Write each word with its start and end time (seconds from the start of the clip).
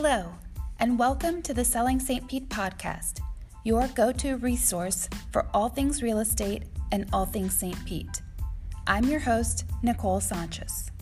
Hello, 0.00 0.32
and 0.78 0.96
welcome 0.96 1.42
to 1.42 1.52
the 1.52 1.64
Selling 1.64 1.98
St. 1.98 2.28
Pete 2.28 2.48
podcast, 2.48 3.18
your 3.64 3.88
go 3.96 4.12
to 4.12 4.36
resource 4.36 5.08
for 5.32 5.48
all 5.52 5.68
things 5.68 6.04
real 6.04 6.20
estate 6.20 6.62
and 6.92 7.08
all 7.12 7.26
things 7.26 7.52
St. 7.52 7.84
Pete. 7.84 8.22
I'm 8.86 9.02
your 9.06 9.18
host, 9.18 9.64
Nicole 9.82 10.20
Sanchez. 10.20 10.92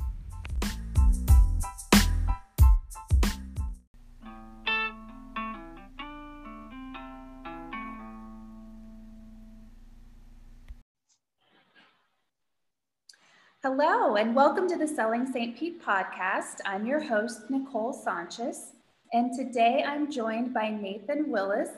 Hello, 13.63 14.17
and 14.17 14.35
welcome 14.35 14.67
to 14.67 14.79
the 14.79 14.89
Selling 14.89 15.31
St. 15.31 15.55
Pete 15.55 15.85
podcast. 15.85 16.61
I'm 16.65 16.87
your 16.87 17.01
host, 17.01 17.51
Nicole 17.51 17.93
Sanchez, 17.93 18.73
and 19.13 19.37
today 19.37 19.85
I'm 19.87 20.11
joined 20.11 20.53
by 20.53 20.71
Nathan 20.71 21.31
Willis 21.31 21.71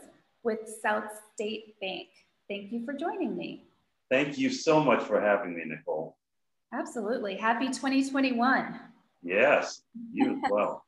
with 0.42 0.60
South 0.82 1.04
State 1.34 1.78
Bank. 1.80 2.08
Thank 2.48 2.72
you 2.72 2.84
for 2.84 2.94
joining 2.94 3.36
me. 3.36 3.64
Thank 4.10 4.38
you 4.38 4.50
so 4.50 4.82
much 4.82 5.02
for 5.02 5.20
having 5.20 5.56
me, 5.56 5.64
Nicole. 5.66 6.16
Absolutely. 6.72 7.36
Happy 7.36 7.66
2021. 7.66 8.80
Yes, 9.22 9.82
you 10.12 10.32
as 10.32 10.38
well. 10.50 10.84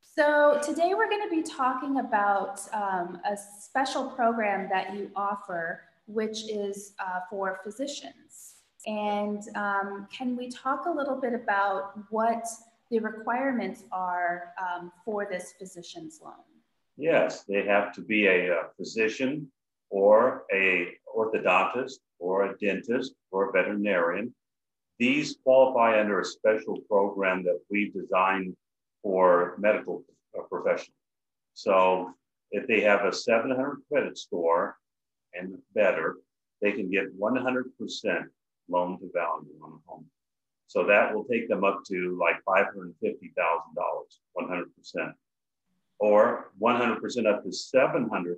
so, 0.00 0.60
today 0.62 0.94
we're 0.94 1.08
going 1.08 1.28
to 1.28 1.34
be 1.34 1.42
talking 1.42 2.00
about 2.00 2.60
um, 2.74 3.20
a 3.24 3.36
special 3.60 4.10
program 4.10 4.68
that 4.70 4.94
you 4.94 5.10
offer, 5.16 5.82
which 6.06 6.50
is 6.50 6.92
uh, 6.98 7.20
for 7.30 7.60
physicians. 7.64 8.56
And 8.86 9.42
um, 9.54 10.08
can 10.12 10.36
we 10.36 10.50
talk 10.50 10.86
a 10.86 10.90
little 10.90 11.16
bit 11.16 11.34
about 11.34 11.92
what 12.10 12.44
the 12.92 13.00
requirements 13.00 13.84
are 13.90 14.52
um, 14.60 14.92
for 15.02 15.24
this 15.24 15.54
physician's 15.58 16.20
loan? 16.22 16.34
Yes, 16.98 17.44
they 17.44 17.64
have 17.64 17.94
to 17.94 18.02
be 18.02 18.26
a, 18.26 18.52
a 18.52 18.64
physician 18.76 19.50
or 19.88 20.44
a 20.52 20.88
orthodontist 21.16 22.00
or 22.18 22.44
a 22.44 22.58
dentist 22.58 23.14
or 23.30 23.48
a 23.48 23.52
veterinarian. 23.52 24.34
These 24.98 25.38
qualify 25.42 25.98
under 25.98 26.20
a 26.20 26.24
special 26.24 26.80
program 26.82 27.42
that 27.44 27.58
we've 27.70 27.94
designed 27.94 28.54
for 29.02 29.54
medical 29.58 30.04
uh, 30.38 30.42
professionals. 30.42 30.94
So 31.54 32.12
if 32.50 32.66
they 32.68 32.82
have 32.82 33.06
a 33.06 33.12
700 33.12 33.78
credit 33.90 34.18
score 34.18 34.76
and 35.32 35.56
better, 35.74 36.16
they 36.60 36.72
can 36.72 36.90
get 36.90 37.18
100% 37.18 38.24
loan 38.68 38.98
to 39.00 39.10
value 39.14 39.56
on 39.62 39.72
a 39.72 39.90
home. 39.90 40.06
So 40.72 40.86
that 40.86 41.14
will 41.14 41.24
take 41.24 41.50
them 41.50 41.64
up 41.64 41.82
to 41.88 42.18
like 42.18 42.42
$550,000, 42.48 42.94
100%, 44.38 45.12
or 45.98 46.50
100% 46.62 47.26
up 47.26 47.42
to 47.42 47.50
$750,000 47.50 48.36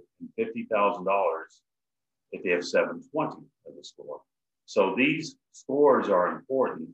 if 2.33 2.43
they 2.43 2.51
have 2.51 2.65
720 2.65 3.37
as 3.69 3.77
a 3.77 3.85
score. 3.85 4.21
So 4.67 4.97
these 4.97 5.37
scores 5.53 6.09
are 6.09 6.33
important 6.33 6.89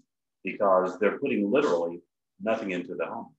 because 0.44 0.98
they're 0.98 1.18
putting 1.18 1.50
literally 1.50 2.02
nothing 2.42 2.72
into 2.72 2.94
the 2.94 3.06
home. 3.06 3.32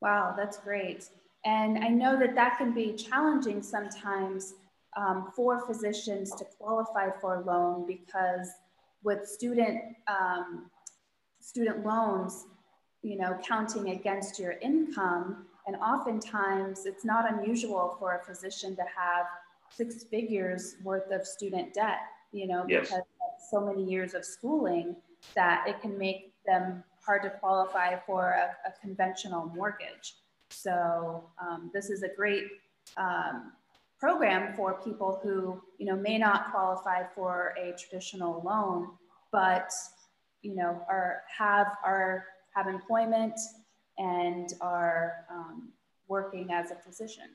Wow, 0.00 0.34
that's 0.36 0.58
great. 0.58 1.10
And 1.44 1.78
I 1.78 1.90
know 1.90 2.18
that 2.18 2.34
that 2.34 2.58
can 2.58 2.72
be 2.72 2.94
challenging 2.94 3.62
sometimes 3.62 4.54
um, 4.96 5.30
for 5.36 5.64
physicians 5.64 6.32
to 6.32 6.44
qualify 6.58 7.10
for 7.20 7.36
a 7.36 7.44
loan 7.44 7.86
because 7.86 8.48
with 9.04 9.24
student 9.28 9.80
um, 10.08 10.68
student 11.40 11.84
loans, 11.84 12.46
you 13.02 13.16
know, 13.16 13.38
counting 13.46 13.90
against 13.90 14.38
your 14.38 14.52
income, 14.52 15.46
and 15.66 15.76
oftentimes 15.76 16.86
it's 16.86 17.04
not 17.04 17.30
unusual 17.32 17.96
for 17.98 18.16
a 18.16 18.24
physician 18.24 18.74
to 18.76 18.82
have 18.82 19.26
six 19.70 20.04
figures 20.04 20.76
worth 20.82 21.10
of 21.10 21.26
student 21.26 21.74
debt, 21.74 21.98
you 22.32 22.46
know, 22.46 22.64
yes. 22.68 22.86
because 22.86 23.00
of 23.00 23.48
so 23.50 23.60
many 23.60 23.84
years 23.84 24.14
of 24.14 24.24
schooling 24.24 24.96
that 25.34 25.66
it 25.68 25.80
can 25.80 25.96
make 25.98 26.32
them 26.46 26.82
hard 27.04 27.22
to 27.22 27.30
qualify 27.30 27.96
for 28.06 28.30
a, 28.30 28.68
a 28.68 28.72
conventional 28.80 29.46
mortgage. 29.54 30.14
So 30.50 31.24
um, 31.40 31.70
this 31.74 31.90
is 31.90 32.02
a 32.02 32.08
great 32.08 32.44
um, 32.96 33.52
program 33.98 34.54
for 34.54 34.80
people 34.82 35.20
who 35.22 35.60
you 35.78 35.86
know 35.86 35.96
may 35.96 36.18
not 36.18 36.50
qualify 36.50 37.02
for 37.14 37.54
a 37.60 37.72
traditional 37.72 38.40
loan 38.44 38.88
but 39.32 39.70
you 40.42 40.54
know 40.54 40.82
are 40.88 41.22
have 41.36 41.76
are 41.84 42.26
have 42.54 42.66
employment 42.66 43.38
and 43.98 44.54
are 44.60 45.26
um, 45.30 45.70
working 46.08 46.50
as 46.52 46.70
a 46.70 46.76
physician 46.76 47.30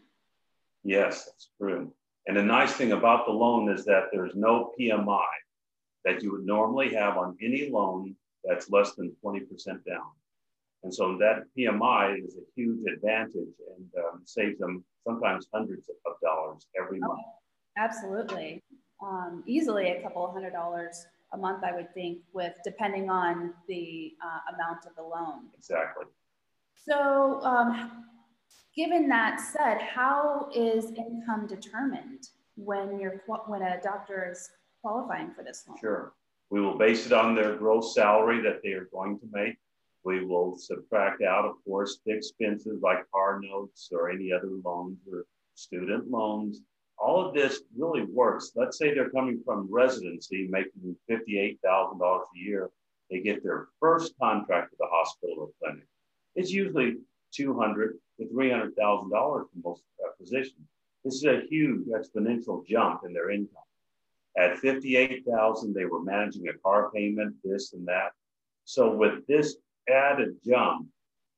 yes 0.84 1.26
that's 1.26 1.50
true 1.60 1.92
and 2.28 2.38
the 2.38 2.44
nice 2.44 2.74
thing 2.74 2.94
about 2.94 3.26
the 3.26 3.32
loan 3.32 3.70
is 3.70 3.86
that 3.86 4.06
there's 4.12 4.36
no 4.36 4.72
pmi 4.80 5.20
that 6.06 6.22
you 6.22 6.32
would 6.32 6.46
normally 6.46 6.94
have 6.94 7.18
on 7.18 7.38
any 7.42 7.70
loan 7.70 8.16
that's 8.44 8.70
less 8.70 8.94
than 8.96 9.16
20% 9.24 9.48
down 9.86 10.12
and 10.84 10.94
so 10.94 11.18
that 11.18 11.46
PMI 11.58 12.26
is 12.26 12.36
a 12.36 12.42
huge 12.56 12.86
advantage 12.94 13.34
and 13.36 13.88
um, 13.98 14.22
saves 14.26 14.60
them 14.60 14.84
sometimes 15.08 15.48
hundreds 15.54 15.90
of 15.90 16.14
dollars 16.22 16.68
every 16.80 17.00
month. 17.00 17.22
absolutely. 17.78 18.62
Um, 19.02 19.44
easily 19.48 19.92
a 19.92 20.02
couple 20.02 20.26
of 20.26 20.34
hundred 20.34 20.52
dollars 20.52 21.06
a 21.34 21.38
month, 21.38 21.64
I 21.64 21.74
would 21.74 21.94
think, 21.94 22.20
with 22.34 22.54
depending 22.64 23.10
on 23.10 23.54
the 23.68 24.14
uh, 24.24 24.56
amount 24.56 24.86
of 24.86 24.96
the 24.96 25.02
loan. 25.02 25.50
Exactly. 25.58 26.06
So, 26.76 27.42
um, 27.44 28.06
given 28.76 29.08
that 29.10 29.40
said, 29.40 29.82
how 29.82 30.50
is 30.54 30.86
income 30.92 31.48
determined 31.48 32.30
when 32.56 33.00
you're 33.00 33.24
when 33.48 33.62
a 33.62 33.82
doctor 33.82 34.30
is 34.32 34.50
qualifying 34.82 35.32
for 35.32 35.44
this 35.44 35.66
loan? 35.68 35.78
Sure. 35.80 36.14
We 36.50 36.62
will 36.62 36.78
base 36.78 37.06
it 37.08 37.14
on 37.14 37.36
their 37.36 37.56
gross 37.56 37.96
salary 37.96 38.42
that 38.42 38.62
they 38.64 38.74
are 38.74 38.88
going 38.92 39.18
to 39.20 39.26
make 39.32 39.58
we 40.04 40.26
will 40.26 40.58
subtract 40.58 41.22
out, 41.22 41.46
of 41.46 41.56
course, 41.64 42.00
the 42.06 42.14
expenses 42.14 42.82
like 42.82 43.10
car 43.12 43.40
notes 43.42 43.90
or 43.92 44.10
any 44.10 44.32
other 44.32 44.50
loans 44.64 44.98
or 45.12 45.26
student 45.56 46.10
loans. 46.10 46.62
All 46.98 47.26
of 47.26 47.34
this 47.34 47.62
really 47.78 48.04
works. 48.04 48.52
Let's 48.56 48.78
say 48.78 48.94
they're 48.94 49.10
coming 49.10 49.42
from 49.46 49.68
residency 49.70 50.48
making 50.50 50.96
$58,000 51.10 52.00
a 52.02 52.24
year. 52.34 52.70
They 53.10 53.20
get 53.20 53.44
their 53.44 53.68
first 53.80 54.14
contract 54.20 54.72
with 54.72 54.80
the 54.80 54.88
hospital 54.90 55.36
or 55.40 55.50
clinic. 55.62 55.88
It's 56.36 56.52
usually 56.52 56.98
200 57.34 57.96
to 58.20 58.26
$300,000 58.26 59.10
for 59.10 59.48
most 59.64 59.84
physicians. 60.18 60.68
This 61.04 61.16
is 61.16 61.26
a 61.26 61.42
huge 61.50 61.88
exponential 61.88 62.66
jump 62.66 63.02
in 63.06 63.14
their 63.14 63.32
income. 63.32 63.64
At 64.38 64.58
58,000, 64.60 65.74
they 65.74 65.86
were 65.86 66.02
managing 66.02 66.48
a 66.48 66.58
car 66.60 66.90
payment, 66.92 67.36
this 67.44 67.74
and 67.74 67.86
that. 67.88 68.14
So 68.66 68.96
with 68.96 69.28
this 69.28 69.58
added 69.90 70.38
jump, 70.46 70.88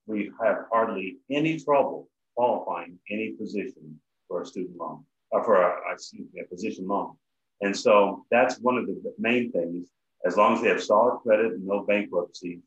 we 0.05 0.31
have 0.41 0.65
hardly 0.71 1.17
any 1.29 1.59
trouble 1.59 2.07
qualifying 2.35 2.99
any 3.09 3.31
position 3.31 3.99
for 4.27 4.43
a 4.43 4.45
student 4.45 4.77
loan, 4.77 5.03
or 5.35 5.43
for 5.43 5.61
a, 5.61 5.93
excuse 5.93 6.27
me, 6.33 6.41
a 6.41 6.47
physician 6.47 6.87
loan. 6.87 7.15
And 7.61 7.75
so 7.75 8.25
that's 8.31 8.59
one 8.59 8.77
of 8.77 8.85
the 8.87 9.13
main 9.19 9.51
things. 9.51 9.89
As 10.25 10.37
long 10.37 10.55
as 10.55 10.61
they 10.61 10.69
have 10.69 10.81
solid 10.81 11.19
credit 11.19 11.51
and 11.53 11.65
no 11.65 11.83
bankruptcy, 11.83 12.61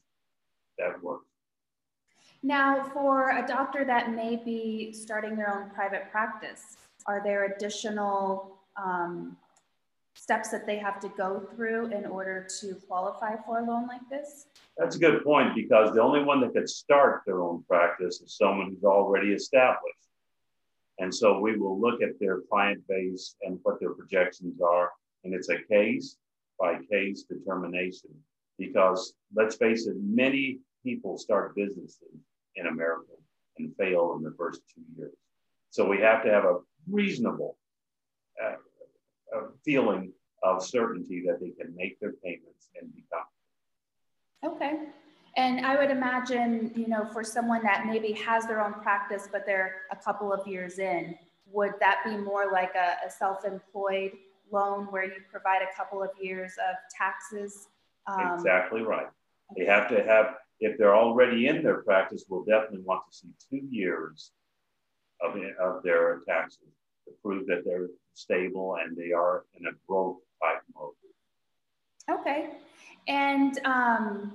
that 0.78 1.02
works. 1.02 1.24
Now, 2.42 2.90
for 2.92 3.30
a 3.30 3.46
doctor 3.46 3.84
that 3.84 4.14
may 4.14 4.36
be 4.36 4.92
starting 4.92 5.34
their 5.34 5.52
own 5.52 5.70
private 5.70 6.10
practice, 6.12 6.76
are 7.06 7.20
there 7.24 7.46
additional 7.46 8.58
um, 8.76 9.36
steps 10.14 10.50
that 10.50 10.66
they 10.66 10.76
have 10.76 11.00
to 11.00 11.08
go 11.16 11.48
through 11.56 11.86
in 11.86 12.04
order 12.04 12.46
to 12.60 12.74
qualify 12.86 13.34
for 13.44 13.60
a 13.60 13.64
loan 13.64 13.88
like 13.88 14.08
this? 14.10 14.46
That's 14.76 14.94
a 14.94 14.98
good 14.98 15.24
point 15.24 15.54
because 15.54 15.94
the 15.94 16.02
only 16.02 16.22
one 16.22 16.40
that 16.42 16.52
could 16.52 16.68
start 16.68 17.22
their 17.26 17.42
own 17.42 17.64
practice 17.66 18.20
is 18.20 18.36
someone 18.36 18.70
who's 18.70 18.84
already 18.84 19.32
established. 19.32 20.07
And 20.98 21.14
so 21.14 21.38
we 21.38 21.56
will 21.56 21.80
look 21.80 22.02
at 22.02 22.18
their 22.18 22.40
client 22.50 22.82
base 22.88 23.36
and 23.42 23.58
what 23.62 23.78
their 23.80 23.92
projections 23.92 24.60
are. 24.60 24.90
And 25.24 25.34
it's 25.34 25.48
a 25.48 25.62
case 25.70 26.16
by 26.58 26.78
case 26.90 27.24
determination 27.24 28.10
because 28.58 29.14
let's 29.34 29.56
face 29.56 29.86
it, 29.86 29.96
many 30.02 30.58
people 30.84 31.16
start 31.16 31.54
businesses 31.54 32.02
in 32.56 32.66
America 32.66 33.12
and 33.58 33.74
fail 33.76 34.14
in 34.16 34.24
the 34.24 34.34
first 34.36 34.62
two 34.74 34.82
years. 34.96 35.14
So 35.70 35.86
we 35.88 35.98
have 35.98 36.24
to 36.24 36.30
have 36.30 36.44
a 36.44 36.58
reasonable 36.90 37.56
uh, 38.42 38.56
a 39.34 39.40
feeling 39.64 40.12
of 40.42 40.64
certainty 40.64 41.24
that 41.26 41.40
they 41.40 41.50
can 41.50 41.74
make 41.76 41.98
their 42.00 42.14
payments 42.24 42.70
and 42.80 42.94
be 42.94 43.04
comfortable. 43.12 44.56
Okay. 44.56 44.78
And 45.38 45.64
I 45.64 45.76
would 45.76 45.92
imagine, 45.92 46.72
you 46.74 46.88
know, 46.88 47.06
for 47.12 47.22
someone 47.22 47.62
that 47.62 47.86
maybe 47.86 48.10
has 48.12 48.46
their 48.46 48.60
own 48.60 48.74
practice, 48.74 49.28
but 49.30 49.46
they're 49.46 49.82
a 49.92 49.96
couple 49.96 50.32
of 50.32 50.44
years 50.48 50.80
in, 50.80 51.14
would 51.46 51.74
that 51.78 52.00
be 52.04 52.16
more 52.16 52.50
like 52.52 52.74
a, 52.74 53.06
a 53.06 53.10
self 53.10 53.44
employed 53.44 54.10
loan 54.50 54.86
where 54.86 55.04
you 55.04 55.20
provide 55.30 55.62
a 55.62 55.76
couple 55.76 56.02
of 56.02 56.10
years 56.20 56.54
of 56.68 56.74
taxes? 56.92 57.68
Um, 58.08 58.34
exactly 58.34 58.82
right. 58.82 59.06
They 59.56 59.64
have 59.64 59.88
to 59.90 60.02
have 60.02 60.34
if 60.58 60.76
they're 60.76 60.96
already 60.96 61.46
in 61.46 61.62
their 61.62 61.82
practice, 61.82 62.24
we'll 62.28 62.42
definitely 62.42 62.80
want 62.80 63.02
to 63.08 63.16
see 63.16 63.28
two 63.48 63.64
years 63.70 64.32
of, 65.22 65.36
of 65.62 65.84
their 65.84 66.18
taxes 66.26 66.74
to 67.04 67.12
prove 67.22 67.46
that 67.46 67.62
they're 67.64 67.86
stable 68.14 68.76
and 68.82 68.96
they 68.96 69.12
are 69.12 69.44
in 69.56 69.68
a 69.68 69.70
growth 69.86 70.16
type 70.42 70.62
mode. 70.74 70.94
Okay. 72.10 72.50
And 73.06 73.60
um, 73.64 74.32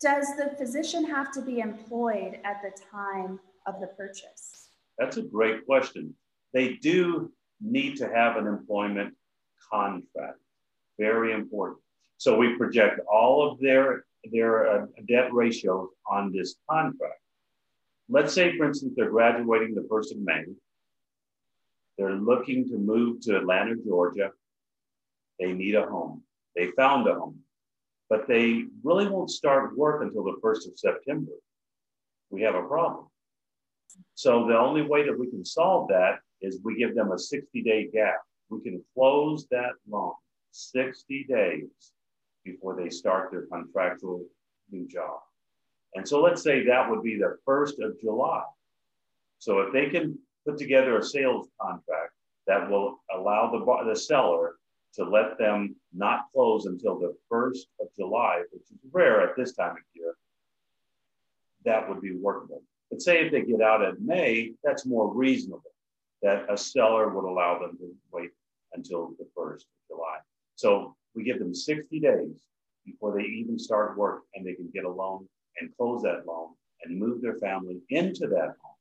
does 0.00 0.34
the 0.36 0.54
physician 0.56 1.04
have 1.04 1.30
to 1.32 1.42
be 1.42 1.60
employed 1.60 2.38
at 2.44 2.62
the 2.62 2.72
time 2.90 3.38
of 3.66 3.80
the 3.80 3.88
purchase? 3.88 4.68
That's 4.98 5.18
a 5.18 5.22
great 5.22 5.66
question. 5.66 6.14
They 6.52 6.74
do 6.74 7.30
need 7.60 7.96
to 7.96 8.08
have 8.08 8.36
an 8.36 8.46
employment 8.46 9.14
contract. 9.70 10.38
Very 10.98 11.32
important. 11.32 11.80
So 12.16 12.36
we 12.36 12.56
project 12.56 13.00
all 13.10 13.50
of 13.50 13.60
their, 13.60 14.04
their 14.32 14.66
uh, 14.66 14.86
debt 15.08 15.32
ratios 15.32 15.88
on 16.10 16.32
this 16.32 16.56
contract. 16.68 17.20
Let's 18.08 18.34
say, 18.34 18.56
for 18.56 18.66
instance, 18.66 18.94
they're 18.96 19.10
graduating 19.10 19.74
the 19.74 19.82
1st 19.82 20.12
of 20.12 20.18
May. 20.18 20.44
They're 21.96 22.16
looking 22.16 22.68
to 22.70 22.76
move 22.76 23.20
to 23.22 23.36
Atlanta, 23.36 23.76
Georgia. 23.76 24.32
They 25.38 25.52
need 25.52 25.74
a 25.74 25.86
home. 25.86 26.22
They 26.56 26.68
found 26.72 27.06
a 27.06 27.14
home, 27.14 27.38
but 28.10 28.26
they 28.26 28.64
really 28.82 29.08
won't 29.08 29.30
start 29.30 29.78
work 29.78 30.02
until 30.02 30.24
the 30.24 30.36
1st 30.42 30.66
of 30.68 30.78
September. 30.78 31.32
We 32.28 32.42
have 32.42 32.56
a 32.56 32.62
problem. 32.62 33.06
So 34.14 34.46
the 34.46 34.58
only 34.58 34.82
way 34.82 35.06
that 35.06 35.18
we 35.18 35.30
can 35.30 35.44
solve 35.44 35.88
that 35.88 36.18
is 36.42 36.60
we 36.62 36.76
give 36.76 36.94
them 36.94 37.12
a 37.12 37.18
60 37.18 37.62
day 37.62 37.88
gap. 37.92 38.20
We 38.50 38.60
can 38.60 38.82
close 38.94 39.46
that 39.50 39.72
loan 39.88 40.12
60 40.50 41.26
days 41.28 41.92
before 42.44 42.76
they 42.76 42.90
start 42.90 43.30
their 43.30 43.46
contractual 43.46 44.26
new 44.70 44.88
job. 44.88 45.20
And 45.94 46.06
so 46.06 46.20
let's 46.20 46.42
say 46.42 46.64
that 46.64 46.90
would 46.90 47.02
be 47.02 47.16
the 47.16 47.36
1st 47.46 47.84
of 47.84 48.00
July. 48.00 48.42
So 49.38 49.60
if 49.60 49.72
they 49.72 49.88
can 49.88 50.18
put 50.46 50.58
together 50.58 50.98
a 50.98 51.02
sales 51.02 51.48
contract 51.60 52.12
that 52.46 52.68
will 52.68 53.00
allow 53.14 53.50
the, 53.50 53.88
the 53.88 53.98
seller 53.98 54.56
to 54.94 55.04
let 55.04 55.38
them 55.38 55.76
not 55.92 56.26
close 56.32 56.66
until 56.66 56.98
the 56.98 57.16
1st 57.30 57.66
of 57.80 57.88
July, 57.96 58.42
which 58.52 58.62
is 58.62 58.78
rare 58.92 59.22
at 59.22 59.36
this 59.36 59.52
time 59.52 59.72
of 59.72 59.82
year, 59.94 60.14
that 61.64 61.88
would 61.88 62.00
be 62.00 62.12
workable. 62.12 62.62
But 62.90 63.02
say 63.02 63.24
if 63.24 63.32
they 63.32 63.42
get 63.42 63.60
out 63.60 63.82
at 63.82 64.00
May, 64.00 64.54
that's 64.64 64.86
more 64.86 65.12
reasonable 65.12 65.72
that 66.22 66.46
a 66.50 66.56
seller 66.56 67.08
would 67.08 67.24
allow 67.24 67.58
them 67.58 67.76
to 67.78 67.94
wait 68.12 68.30
until 68.74 69.14
the 69.18 69.26
1st 69.36 69.62
of 69.62 69.88
July. 69.88 70.18
So 70.56 70.96
we 71.14 71.24
give 71.24 71.38
them 71.38 71.54
60 71.54 71.98
days 72.00 72.42
before 72.84 73.16
they 73.16 73.24
even 73.24 73.58
start 73.58 73.96
work 73.96 74.22
and 74.34 74.46
they 74.46 74.54
can 74.54 74.70
get 74.72 74.84
a 74.84 74.90
loan 74.90 75.26
and 75.60 75.74
close 75.76 76.02
that 76.02 76.26
loan 76.26 76.50
and 76.84 76.98
move 76.98 77.22
their 77.22 77.36
family 77.36 77.80
into 77.90 78.26
that 78.28 78.54
home. 78.62 78.76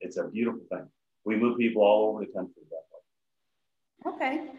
It's 0.00 0.16
a 0.16 0.24
beautiful 0.24 0.62
thing. 0.70 0.88
We 1.24 1.36
move 1.36 1.58
people 1.58 1.82
all 1.82 2.10
over 2.10 2.20
the 2.20 2.32
country 2.32 2.62
that 2.70 4.12
way. 4.12 4.14
Okay. 4.14 4.50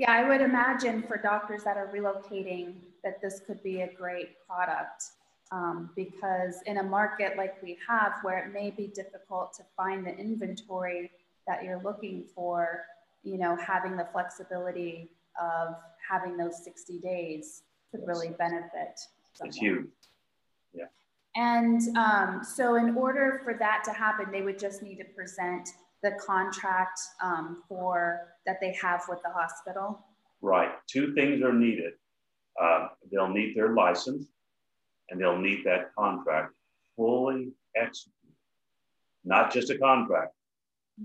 Yeah, 0.00 0.12
I 0.12 0.26
would 0.26 0.40
imagine 0.40 1.02
for 1.02 1.18
doctors 1.18 1.62
that 1.64 1.76
are 1.76 1.86
relocating 1.94 2.76
that 3.04 3.20
this 3.20 3.42
could 3.46 3.62
be 3.62 3.82
a 3.82 3.92
great 3.92 4.30
product 4.48 5.10
um, 5.52 5.90
because 5.94 6.62
in 6.64 6.78
a 6.78 6.82
market 6.82 7.36
like 7.36 7.62
we 7.62 7.76
have 7.86 8.14
where 8.22 8.38
it 8.38 8.50
may 8.50 8.70
be 8.70 8.86
difficult 8.86 9.52
to 9.58 9.62
find 9.76 10.06
the 10.06 10.16
inventory 10.16 11.10
that 11.46 11.64
you're 11.64 11.82
looking 11.82 12.24
for, 12.34 12.86
you 13.24 13.36
know, 13.36 13.54
having 13.56 13.94
the 13.94 14.08
flexibility 14.10 15.10
of 15.38 15.74
having 16.10 16.38
those 16.38 16.64
60 16.64 16.98
days 17.00 17.64
could 17.90 18.00
really 18.06 18.30
benefit. 18.38 19.00
Someone. 19.34 19.48
It's 19.48 19.58
huge. 19.58 19.86
Yeah. 20.72 20.86
And 21.36 21.94
um, 21.98 22.40
so 22.42 22.76
in 22.76 22.96
order 22.96 23.42
for 23.44 23.52
that 23.52 23.82
to 23.84 23.92
happen, 23.92 24.32
they 24.32 24.40
would 24.40 24.58
just 24.58 24.82
need 24.82 24.96
to 24.96 25.04
present 25.04 25.68
the 26.02 26.12
contract 26.24 27.00
um, 27.22 27.62
for 27.68 28.34
that 28.46 28.56
they 28.60 28.72
have 28.80 29.02
with 29.08 29.20
the 29.22 29.30
hospital. 29.30 30.04
Right. 30.40 30.70
Two 30.86 31.14
things 31.14 31.42
are 31.42 31.52
needed. 31.52 31.92
Uh, 32.60 32.88
they'll 33.10 33.28
need 33.28 33.56
their 33.56 33.74
license 33.74 34.26
and 35.10 35.20
they'll 35.20 35.38
need 35.38 35.64
that 35.64 35.94
contract 35.94 36.54
fully 36.96 37.52
executed. 37.76 38.14
Not 39.24 39.52
just 39.52 39.70
a 39.70 39.78
contract, 39.78 40.32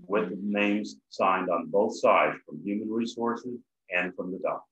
with 0.08 0.30
the 0.30 0.38
names 0.42 0.98
signed 1.10 1.50
on 1.50 1.68
both 1.68 1.98
sides 1.98 2.38
from 2.46 2.62
human 2.64 2.90
resources 2.92 3.60
and 3.96 4.16
from 4.16 4.32
the 4.32 4.40
doctor. 4.40 4.66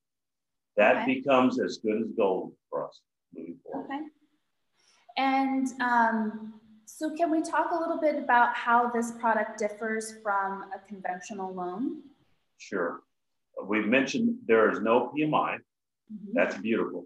That 0.76 1.04
okay. 1.04 1.16
becomes 1.16 1.60
as 1.60 1.78
good 1.78 2.02
as 2.02 2.08
gold 2.18 2.54
for 2.70 2.88
us 2.88 3.02
moving 3.34 3.58
forward. 3.64 3.86
Okay. 3.86 4.02
And 5.18 5.68
um, 5.82 6.54
so, 6.86 7.16
can 7.16 7.32
we 7.32 7.42
talk 7.42 7.72
a 7.72 7.76
little 7.76 8.00
bit 8.00 8.16
about 8.16 8.56
how 8.56 8.90
this 8.90 9.12
product 9.12 9.58
differs 9.58 10.16
from 10.22 10.66
a 10.74 10.80
conventional 10.88 11.54
loan? 11.54 12.02
Sure. 12.58 13.02
We've 13.66 13.88
mentioned 13.88 14.38
there 14.46 14.72
is 14.72 14.80
no 14.82 15.12
PMI. 15.16 15.58
Mm-hmm. 15.58 16.34
That's 16.34 16.58
beautiful. 16.58 17.06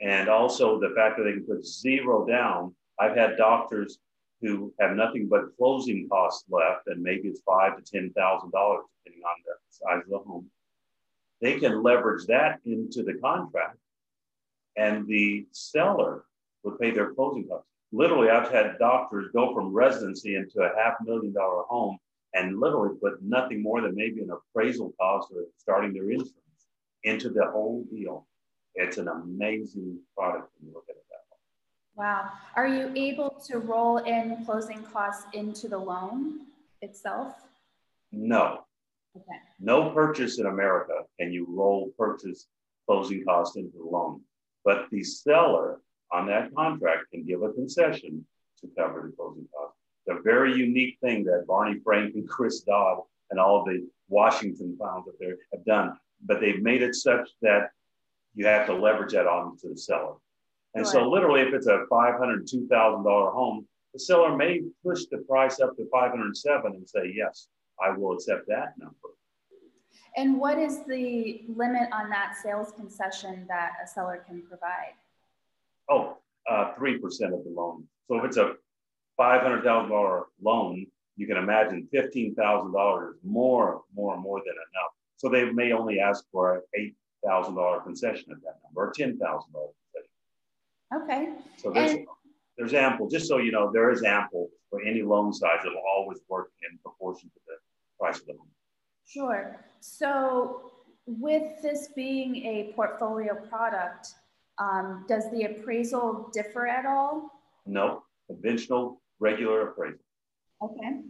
And 0.00 0.28
also 0.28 0.80
the 0.80 0.92
fact 0.96 1.18
that 1.18 1.24
they 1.24 1.32
can 1.32 1.44
put 1.44 1.64
zero 1.64 2.26
down. 2.26 2.74
I've 2.98 3.16
had 3.16 3.36
doctors 3.36 3.98
who 4.40 4.72
have 4.80 4.96
nothing 4.96 5.28
but 5.28 5.56
closing 5.56 6.08
costs 6.08 6.44
left, 6.48 6.86
and 6.86 7.02
maybe 7.02 7.28
it's 7.28 7.42
five 7.42 7.76
to 7.76 7.82
ten 7.82 8.12
thousand 8.12 8.52
dollars, 8.52 8.84
depending 9.04 9.24
on 9.24 9.36
the 9.44 9.52
size 9.68 10.02
of 10.04 10.10
the 10.10 10.18
home. 10.18 10.46
They 11.40 11.58
can 11.58 11.82
leverage 11.82 12.26
that 12.26 12.60
into 12.64 13.02
the 13.02 13.14
contract, 13.14 13.76
and 14.76 15.06
the 15.06 15.46
seller 15.52 16.24
would 16.64 16.78
pay 16.78 16.90
their 16.90 17.12
closing 17.14 17.46
costs. 17.48 17.66
Literally, 17.92 18.30
I've 18.30 18.50
had 18.50 18.78
doctors 18.78 19.30
go 19.32 19.52
from 19.54 19.72
residency 19.72 20.36
into 20.36 20.60
a 20.60 20.70
half 20.76 20.94
million 21.04 21.32
dollar 21.32 21.62
home 21.68 21.98
and 22.34 22.60
literally 22.60 22.96
put 23.00 23.22
nothing 23.22 23.62
more 23.62 23.80
than 23.80 23.94
maybe 23.94 24.20
an 24.20 24.30
appraisal 24.30 24.94
cost 25.00 25.32
or 25.34 25.44
starting 25.56 25.92
their 25.92 26.10
insurance 26.10 26.34
into 27.02 27.30
the 27.30 27.46
whole 27.50 27.84
deal. 27.90 28.26
It's 28.74 28.98
an 28.98 29.08
amazing 29.08 29.98
product 30.16 30.50
when 30.58 30.68
you 30.68 30.74
look 30.74 30.84
at 30.88 30.94
it 30.94 31.04
that 31.10 31.24
way. 31.30 32.06
Wow. 32.06 32.30
Are 32.54 32.68
you 32.68 32.92
able 32.94 33.42
to 33.48 33.58
roll 33.58 33.98
in 33.98 34.44
closing 34.44 34.84
costs 34.84 35.26
into 35.32 35.68
the 35.68 35.78
loan 35.78 36.46
itself? 36.82 37.34
No. 38.12 38.60
Okay. 39.16 39.38
No 39.58 39.90
purchase 39.90 40.38
in 40.38 40.46
America 40.46 41.02
can 41.18 41.32
you 41.32 41.46
roll 41.48 41.92
purchase 41.98 42.46
closing 42.86 43.24
costs 43.24 43.56
into 43.56 43.76
the 43.76 43.84
loan. 43.84 44.20
But 44.64 44.86
the 44.90 45.02
seller 45.02 45.80
on 46.12 46.26
that 46.26 46.54
contract 46.54 47.10
can 47.12 47.24
give 47.24 47.42
a 47.42 47.52
concession 47.52 48.24
to 48.60 48.68
cover 48.76 49.08
the 49.10 49.16
closing 49.16 49.46
costs. 49.54 49.76
The 50.06 50.20
very 50.24 50.54
unique 50.54 50.98
thing 51.00 51.24
that 51.24 51.46
Barney 51.46 51.78
Frank 51.84 52.14
and 52.14 52.28
Chris 52.28 52.60
Dodd 52.60 53.02
and 53.30 53.38
all 53.38 53.64
the 53.64 53.86
Washington 54.08 54.76
clowns 54.78 55.06
up 55.08 55.14
there 55.20 55.36
have 55.52 55.64
done. 55.64 55.96
But 56.24 56.40
they've 56.40 56.62
made 56.62 56.82
it 56.82 56.94
such 56.94 57.28
that 57.42 57.70
you 58.34 58.46
have 58.46 58.66
to 58.66 58.74
leverage 58.74 59.12
that 59.12 59.26
on 59.26 59.56
to 59.58 59.68
the 59.68 59.76
seller. 59.76 60.14
And 60.74 60.86
so, 60.86 61.08
literally, 61.08 61.40
if 61.40 61.52
it's 61.52 61.66
a 61.66 61.84
five 61.90 62.16
hundred 62.18 62.46
two 62.46 62.66
thousand 62.68 63.04
dollar 63.04 63.30
home, 63.32 63.66
the 63.92 63.98
seller 63.98 64.36
may 64.36 64.62
push 64.84 65.06
the 65.10 65.18
price 65.18 65.58
up 65.60 65.76
to 65.76 65.88
five 65.90 66.10
hundred 66.10 66.36
seven 66.36 66.74
and 66.74 66.88
say, 66.88 67.12
"Yes, 67.12 67.48
I 67.82 67.90
will 67.90 68.12
accept 68.12 68.46
that 68.46 68.78
number." 68.78 68.94
And 70.16 70.38
what 70.38 70.58
is 70.58 70.84
the 70.86 71.44
limit 71.48 71.88
on 71.92 72.08
that 72.10 72.36
sales 72.40 72.72
concession 72.72 73.46
that 73.48 73.72
a 73.82 73.86
seller 73.86 74.24
can 74.26 74.42
provide? 74.42 74.94
Oh, 75.88 76.18
uh, 76.48 76.74
three 76.74 76.96
uh, 76.96 77.00
percent 77.00 77.34
of 77.34 77.44
the 77.44 77.50
loan. 77.50 77.84
So 78.08 78.18
if 78.18 78.24
it's 78.24 78.36
a 78.36 78.54
five 79.16 79.42
hundred 79.42 79.64
thousand 79.64 79.90
dollar 79.90 80.24
loan, 80.42 80.86
you 81.16 81.26
can 81.26 81.36
imagine 81.36 81.88
fifteen 81.92 82.34
thousand 82.34 82.72
dollars 82.72 83.16
more, 83.24 83.82
more, 83.94 84.16
more 84.16 84.38
than 84.38 84.54
enough. 84.54 84.92
So 85.16 85.28
they 85.28 85.50
may 85.50 85.72
only 85.72 86.00
ask 86.00 86.24
for 86.32 86.56
an 86.56 86.62
eight 86.74 86.96
thousand 87.24 87.54
dollar 87.54 87.80
concession 87.80 88.32
at 88.32 88.42
that 88.42 88.58
number, 88.64 88.88
or 88.88 88.92
ten 88.92 89.18
thousand 89.18 89.52
dollars 89.52 89.74
Okay. 90.94 91.28
So 91.56 91.70
there's, 91.70 91.92
and, 91.92 92.06
there's 92.58 92.74
ample, 92.74 93.08
just 93.08 93.28
so 93.28 93.38
you 93.38 93.52
know, 93.52 93.70
there 93.72 93.90
is 93.90 94.02
ample 94.02 94.48
for 94.68 94.82
any 94.82 95.02
loan 95.02 95.32
size. 95.32 95.60
It'll 95.64 95.78
always 95.96 96.18
work 96.28 96.50
in 96.68 96.78
proportion 96.78 97.30
to 97.30 97.40
the 97.46 97.54
price 97.98 98.18
of 98.20 98.26
the 98.26 98.32
loan. 98.32 98.48
Sure. 99.06 99.64
So 99.80 100.72
with 101.06 101.62
this 101.62 101.88
being 101.94 102.36
a 102.36 102.72
portfolio 102.74 103.34
product, 103.34 104.14
um, 104.60 105.04
does 105.08 105.30
the 105.32 105.44
appraisal 105.44 106.30
differ 106.32 106.66
at 106.66 106.86
all? 106.86 107.30
No, 107.66 108.04
conventional, 108.28 109.00
regular 109.18 109.68
appraisal. 109.68 109.98
Okay. 110.62 111.00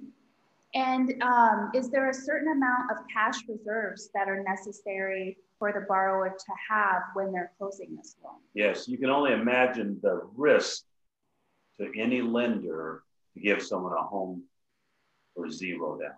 And 0.75 1.21
um, 1.23 1.71
is 1.75 1.91
there 1.91 2.09
a 2.09 2.15
certain 2.15 2.53
amount 2.53 2.93
of 2.93 2.99
cash 3.13 3.43
reserves 3.49 4.11
that 4.15 4.29
are 4.29 4.43
necessary 4.43 5.37
for 5.61 5.73
the 5.73 5.87
borrower 5.87 6.31
to 6.31 6.53
have 6.69 7.03
when 7.13 7.31
they're 7.31 7.53
closing 7.59 7.95
this 7.95 8.17
loan. 8.25 8.37
Yes, 8.55 8.89
you 8.89 8.97
can 8.97 9.11
only 9.11 9.33
imagine 9.33 10.01
the 10.03 10.23
risk 10.35 10.85
to 11.79 11.93
any 11.97 12.23
lender 12.23 13.03
to 13.35 13.41
give 13.41 13.63
someone 13.63 13.93
a 13.93 14.03
home 14.03 14.43
for 15.37 15.51
zero 15.51 15.99
down. 16.01 16.13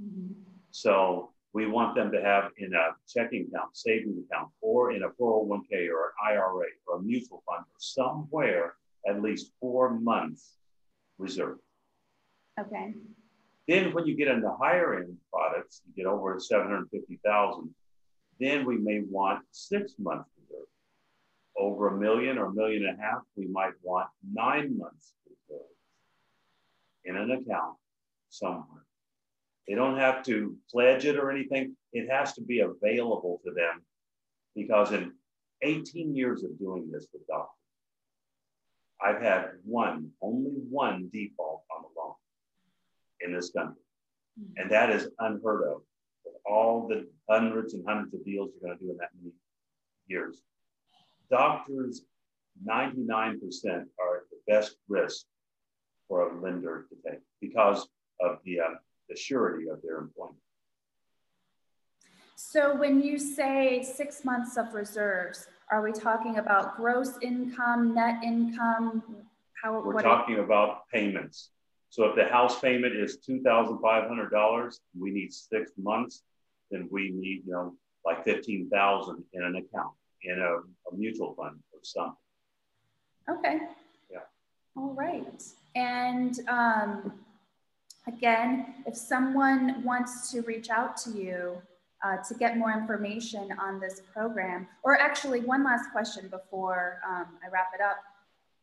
Mm-hmm. 0.00 0.32
So 0.70 1.30
we 1.54 1.66
want 1.66 1.94
them 1.94 2.10
to 2.10 2.20
have 2.20 2.50
in 2.58 2.74
a 2.74 2.88
checking 3.08 3.46
account, 3.48 3.76
savings 3.76 4.18
account, 4.26 4.50
or 4.60 4.90
in 4.90 5.04
a 5.04 5.08
401k 5.10 5.88
or 5.88 6.06
an 6.06 6.32
IRA 6.32 6.66
or 6.86 6.98
a 6.98 7.02
mutual 7.02 7.42
fund 7.46 7.62
or 7.62 7.78
somewhere 7.78 8.74
at 9.08 9.22
least 9.22 9.52
four 9.60 9.98
months 10.00 10.56
reserve. 11.16 11.58
Okay. 12.58 12.94
Then 13.68 13.94
when 13.94 14.04
you 14.04 14.16
get 14.16 14.28
into 14.28 14.50
higher 14.60 14.96
end 14.96 15.16
products, 15.32 15.80
you 15.86 16.04
get 16.04 16.10
over 16.10 16.38
750,000, 16.40 17.74
then 18.40 18.66
we 18.66 18.76
may 18.76 19.02
want 19.08 19.44
six 19.52 19.94
months 19.98 20.28
reserve. 20.40 20.66
Over 21.56 21.88
a 21.88 22.00
million 22.00 22.36
or 22.36 22.46
a 22.46 22.52
million 22.52 22.84
and 22.84 22.98
a 22.98 23.02
half, 23.02 23.22
we 23.36 23.46
might 23.46 23.72
want 23.82 24.08
nine 24.32 24.76
months 24.76 25.12
reserve 25.24 25.66
in 27.04 27.16
an 27.16 27.30
account 27.30 27.76
somewhere. 28.28 28.84
They 29.66 29.74
don't 29.74 29.98
have 29.98 30.22
to 30.24 30.56
pledge 30.70 31.04
it 31.04 31.16
or 31.16 31.30
anything. 31.30 31.76
It 31.92 32.10
has 32.10 32.34
to 32.34 32.42
be 32.42 32.60
available 32.60 33.40
to 33.44 33.52
them 33.52 33.82
because 34.54 34.92
in 34.92 35.12
18 35.62 36.14
years 36.14 36.44
of 36.44 36.58
doing 36.58 36.90
this 36.90 37.06
with 37.12 37.26
doctors, 37.26 37.50
I've 39.02 39.22
had 39.22 39.50
one, 39.64 40.10
only 40.22 40.52
one 40.70 41.10
default 41.12 41.62
on 41.70 41.84
a 41.84 42.00
loan 42.00 42.14
in 43.20 43.32
this 43.32 43.50
country. 43.50 43.82
And 44.56 44.70
that 44.70 44.90
is 44.90 45.08
unheard 45.18 45.64
of. 45.64 45.82
With 46.24 46.34
all 46.46 46.88
the 46.88 47.06
hundreds 47.28 47.74
and 47.74 47.84
hundreds 47.86 48.14
of 48.14 48.24
deals 48.24 48.50
you're 48.52 48.68
going 48.68 48.78
to 48.78 48.84
do 48.84 48.90
in 48.90 48.96
that 48.98 49.10
many 49.20 49.34
years. 50.06 50.42
Doctors, 51.30 52.02
99% 52.66 53.36
are 54.00 54.24
the 54.30 54.38
best 54.46 54.76
risk 54.88 55.24
for 56.08 56.28
a 56.28 56.40
lender 56.40 56.86
to 56.88 57.10
take 57.10 57.20
because 57.40 57.88
of 58.20 58.38
the, 58.44 58.60
uh, 58.60 58.74
the 59.08 59.16
surety 59.16 59.68
of 59.68 59.82
their 59.82 59.98
employment. 59.98 60.38
So 62.36 62.76
when 62.76 63.02
you 63.02 63.18
say 63.18 63.82
six 63.82 64.24
months 64.24 64.56
of 64.56 64.74
reserves, 64.74 65.46
are 65.70 65.82
we 65.82 65.92
talking 65.92 66.38
about 66.38 66.76
gross 66.76 67.18
income, 67.22 67.94
net 67.94 68.22
income? 68.22 69.02
How, 69.62 69.80
We're 69.80 70.02
talking 70.02 70.38
about 70.38 70.88
payments. 70.92 71.50
So 71.90 72.04
if 72.06 72.16
the 72.16 72.24
house 72.24 72.60
payment 72.60 72.94
is 72.96 73.18
$2,500, 73.28 74.78
we 74.98 75.10
need 75.10 75.32
six 75.32 75.72
months, 75.78 76.22
then 76.70 76.88
we 76.90 77.10
need, 77.10 77.42
you 77.46 77.52
know, 77.52 77.74
like 78.04 78.24
15,000 78.24 79.24
in 79.32 79.42
an 79.42 79.56
account, 79.56 79.94
in 80.22 80.38
a, 80.38 80.92
a 80.92 80.96
mutual 80.96 81.34
fund 81.34 81.60
or 81.72 81.80
something. 81.82 82.14
Okay. 83.30 83.58
Yeah. 84.10 84.18
All 84.76 84.92
right. 84.92 85.42
And 85.74 86.38
um, 86.48 87.12
again, 88.06 88.74
if 88.86 88.96
someone 88.96 89.82
wants 89.84 90.30
to 90.32 90.42
reach 90.42 90.70
out 90.70 90.96
to 90.98 91.10
you, 91.10 91.62
uh, 92.04 92.18
to 92.28 92.34
get 92.34 92.58
more 92.58 92.72
information 92.72 93.48
on 93.58 93.80
this 93.80 94.02
program? 94.12 94.68
Or 94.82 95.00
actually, 95.00 95.40
one 95.40 95.64
last 95.64 95.90
question 95.90 96.28
before 96.28 97.00
um, 97.08 97.26
I 97.44 97.50
wrap 97.50 97.68
it 97.74 97.80
up. 97.80 97.96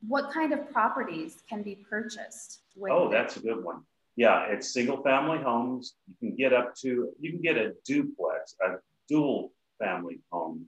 What 0.07 0.31
kind 0.31 0.53
of 0.53 0.71
properties 0.71 1.43
can 1.49 1.63
be 1.63 1.75
purchased? 1.89 2.59
oh, 2.89 3.09
that's 3.09 3.37
a 3.37 3.39
good 3.39 3.63
one. 3.63 3.81
Yeah, 4.15 4.45
it's 4.45 4.73
single 4.73 5.01
family 5.01 5.39
homes. 5.39 5.95
You 6.07 6.15
can 6.19 6.35
get 6.35 6.53
up 6.53 6.75
to, 6.77 7.09
you 7.19 7.31
can 7.31 7.41
get 7.41 7.57
a 7.57 7.73
duplex, 7.85 8.55
a 8.61 8.75
dual 9.07 9.51
family 9.79 10.19
home, 10.31 10.65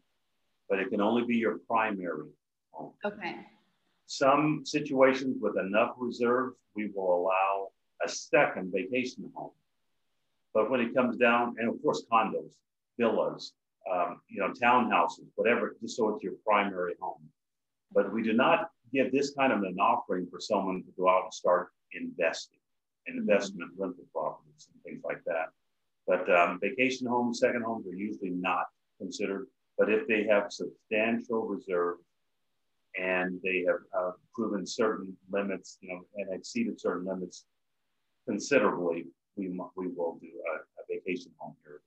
but 0.69 0.79
it 0.79 0.89
can 0.89 1.01
only 1.01 1.23
be 1.23 1.35
your 1.35 1.59
primary 1.67 2.29
home. 2.71 2.93
Okay. 3.05 3.35
Some 4.05 4.63
situations 4.65 5.37
with 5.39 5.57
enough 5.57 5.91
reserves, 5.97 6.55
we 6.75 6.89
will 6.95 7.15
allow 7.15 7.69
a 8.03 8.09
second 8.09 8.73
vacation 8.73 9.29
home. 9.35 9.51
But 10.53 10.69
when 10.69 10.81
it 10.81 10.93
comes 10.93 11.17
down, 11.17 11.55
and 11.57 11.69
of 11.69 11.81
course, 11.81 12.05
condos, 12.11 12.53
villas, 12.99 13.53
um, 13.91 14.21
you 14.29 14.39
know, 14.39 14.51
townhouses, 14.51 15.27
whatever, 15.35 15.75
just 15.81 15.97
so 15.97 16.09
it's 16.09 16.23
your 16.23 16.33
primary 16.45 16.93
home. 17.01 17.21
But 17.93 18.13
we 18.13 18.23
do 18.23 18.33
not 18.33 18.69
give 18.93 19.11
this 19.11 19.33
kind 19.33 19.51
of 19.51 19.63
an 19.63 19.77
offering 19.79 20.27
for 20.29 20.39
someone 20.39 20.83
to 20.83 20.91
go 20.97 21.09
out 21.09 21.23
and 21.23 21.33
start 21.33 21.69
investing 21.93 22.59
in 23.07 23.13
mm-hmm. 23.13 23.21
investment 23.21 23.71
rental 23.77 24.05
properties 24.13 24.67
and 24.73 24.83
things 24.83 25.03
like 25.03 25.23
that. 25.25 25.47
But 26.05 26.29
um, 26.33 26.59
vacation 26.61 27.07
homes, 27.07 27.39
second 27.39 27.63
homes 27.63 27.87
are 27.87 27.95
usually 27.95 28.29
not 28.29 28.65
considered. 28.99 29.47
But 29.77 29.89
if 29.89 30.07
they 30.07 30.25
have 30.25 30.51
substantial 30.51 31.47
reserves 31.47 32.03
and 32.99 33.39
they 33.43 33.65
have 33.67 33.79
uh, 33.97 34.11
proven 34.35 34.67
certain 34.67 35.17
limits, 35.31 35.77
you 35.81 35.89
know, 35.89 36.01
and 36.15 36.33
exceeded 36.33 36.79
certain 36.79 37.07
limits 37.07 37.45
considerably, 38.27 39.07
we, 39.35 39.49
we 39.75 39.87
will 39.87 40.17
do 40.21 40.27
a, 40.27 40.81
a 40.81 40.83
vacation 40.89 41.31
home 41.37 41.55
here. 41.63 41.81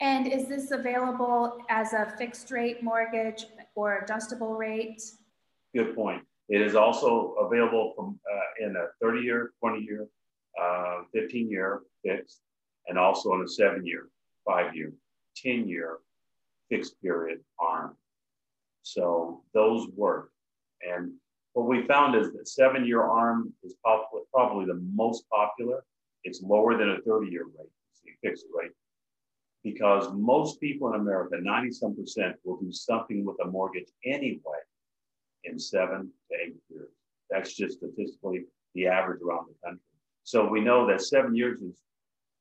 And 0.00 0.26
is 0.26 0.46
this 0.48 0.70
available 0.72 1.58
as 1.70 1.92
a 1.94 2.12
fixed 2.18 2.50
rate 2.50 2.82
mortgage 2.82 3.46
or 3.74 3.98
adjustable 3.98 4.54
rate? 4.54 5.02
Good 5.74 5.94
point. 5.94 6.22
It 6.48 6.60
is 6.60 6.74
also 6.74 7.34
available 7.40 7.92
from 7.96 8.20
uh, 8.30 8.66
in 8.66 8.76
a 8.76 8.86
30 9.00 9.20
year, 9.20 9.52
20 9.60 9.82
year, 9.82 10.06
uh, 10.60 11.02
15 11.12 11.50
year 11.50 11.82
fixed, 12.04 12.40
and 12.86 12.98
also 12.98 13.34
in 13.34 13.42
a 13.42 13.48
seven 13.48 13.84
year, 13.86 14.08
five 14.46 14.76
year, 14.76 14.92
10 15.36 15.66
year 15.66 15.98
fixed 16.68 17.00
period 17.02 17.40
arm. 17.58 17.96
So 18.82 19.42
those 19.54 19.88
work. 19.96 20.30
And 20.88 21.12
what 21.56 21.68
we 21.68 21.86
found 21.86 22.14
is 22.14 22.32
that 22.32 22.46
seven 22.46 22.84
year 22.84 23.02
arm 23.02 23.50
is 23.64 23.74
probably 23.82 24.66
the 24.66 24.78
most 24.94 25.24
popular 25.30 25.82
it's 26.22 26.42
lower 26.42 26.76
than 26.76 26.90
a 26.90 27.00
30 27.00 27.30
year 27.30 27.44
rate, 27.44 28.16
fixed 28.22 28.46
rate, 28.52 28.72
because 29.64 30.12
most 30.12 30.60
people 30.60 30.92
in 30.92 31.00
America, 31.00 31.36
90 31.40 31.70
some 31.70 31.96
percent, 31.96 32.36
will 32.44 32.58
do 32.58 32.70
something 32.72 33.24
with 33.24 33.36
a 33.42 33.46
mortgage 33.46 33.86
anyway 34.04 34.60
in 35.44 35.58
seven 35.58 36.10
to 36.30 36.36
eight 36.44 36.56
years. 36.68 36.90
That's 37.30 37.54
just 37.54 37.78
statistically 37.78 38.44
the 38.74 38.88
average 38.88 39.22
around 39.22 39.46
the 39.48 39.66
country. 39.66 39.80
So 40.24 40.46
we 40.46 40.60
know 40.60 40.86
that 40.88 41.00
seven 41.00 41.34
years 41.34 41.62
is 41.62 41.80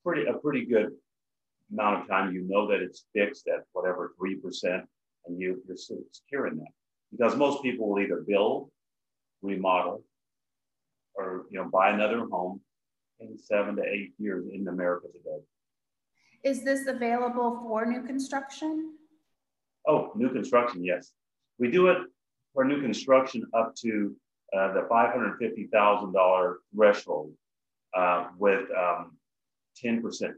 pretty 0.04 0.26
a 0.26 0.34
pretty 0.34 0.66
good 0.66 0.90
amount 1.72 2.02
of 2.02 2.08
time. 2.10 2.34
You 2.34 2.42
know 2.42 2.68
that 2.68 2.82
it's 2.82 3.06
fixed 3.14 3.48
at 3.48 3.64
whatever 3.72 4.14
three 4.18 4.36
percent, 4.36 4.84
and 5.28 5.40
you, 5.40 5.62
you're 5.68 5.78
secure 6.12 6.48
in 6.48 6.58
that 6.58 6.74
because 7.12 7.36
most 7.36 7.62
people 7.62 7.88
will 7.88 8.02
either 8.02 8.26
build, 8.28 8.72
remodel, 9.42 10.04
or 11.16 11.46
you 11.50 11.60
know 11.60 11.70
buy 11.70 11.90
another 11.90 12.26
home 12.32 12.62
in 13.20 13.38
seven 13.38 13.76
to 13.78 13.84
eight 13.84 14.14
years 14.18 14.46
in 14.52 14.68
America 14.68 15.08
today. 15.08 15.42
Is 16.44 16.64
this 16.64 16.88
available 16.88 17.60
for 17.64 17.86
new 17.86 18.04
construction? 18.04 18.94
Oh, 19.88 20.12
new 20.16 20.30
construction, 20.30 20.84
yes. 20.84 21.12
We 21.60 21.72
do 21.72 21.88
it 21.88 21.98
for 22.54 22.66
new 22.66 22.82
construction 22.82 23.46
up 23.54 23.76
to 23.78 24.16
uh, 24.56 24.74
the 24.74 24.82
$550,000 24.82 26.54
threshold 26.74 27.32
uh, 27.96 28.28
with 28.38 28.70
10% 28.72 28.74
um, 28.78 30.02
down. 30.04 30.32